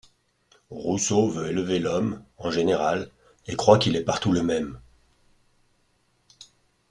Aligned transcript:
Rousseau 0.71 1.29
veut 1.29 1.49
élever 1.51 1.77
l'homme, 1.77 2.23
en 2.39 2.49
général, 2.49 3.11
et 3.45 3.55
croit 3.55 3.77
qu'il 3.77 3.95
est 3.95 4.03
partout 4.03 4.31
le 4.31 4.41
même. 4.41 4.79